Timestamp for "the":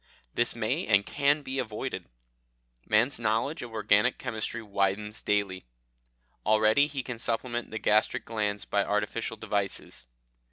7.69-7.77